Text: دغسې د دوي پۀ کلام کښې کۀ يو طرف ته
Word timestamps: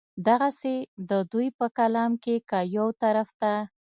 دغسې 0.27 0.75
د 1.09 1.11
دوي 1.31 1.47
پۀ 1.57 1.67
کلام 1.77 2.11
کښې 2.23 2.35
کۀ 2.49 2.59
يو 2.75 2.87
طرف 3.01 3.29
ته 3.41 3.53